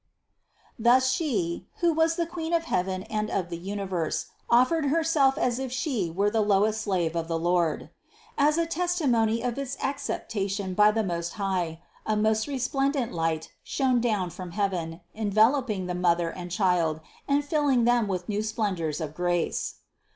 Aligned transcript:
350. 0.77 0.83
Thus 0.83 1.11
She 1.13 1.67
who 1.77 1.93
was 1.93 2.15
the 2.15 2.25
Queen 2.25 2.53
of 2.53 2.63
heaven 2.63 3.03
and 3.03 3.29
of 3.29 3.49
the 3.49 3.57
universe, 3.59 4.25
offered 4.49 4.85
Herself 4.87 5.37
as 5.37 5.59
if 5.59 5.71
She 5.71 6.09
were 6.09 6.31
the 6.31 6.41
lowest 6.41 6.81
slave 6.81 7.15
of 7.15 7.27
the 7.27 7.37
Lord. 7.37 7.91
As 8.35 8.57
a 8.57 8.65
testimony 8.65 9.43
of 9.43 9.59
its 9.59 9.77
acceptation 9.79 10.73
by 10.73 10.89
THE 10.89 11.03
CONCEPTION 11.03 11.35
281 11.35 11.77
the 11.77 11.77
Most 11.77 11.77
High, 11.77 11.81
a 12.03 12.17
most 12.19 12.47
resplendent 12.47 13.13
light 13.13 13.51
shone 13.61 14.01
down 14.01 14.31
from 14.31 14.53
heaven, 14.53 15.01
enveloping 15.13 15.85
the 15.85 15.93
mother 15.93 16.31
and 16.31 16.49
Child, 16.49 17.01
and 17.27 17.45
rill 17.51 17.69
ing 17.69 17.83
them 17.83 18.07
with 18.07 18.27
new 18.27 18.41
splendors 18.41 19.01
of 19.01 19.13
grace. 19.13 19.75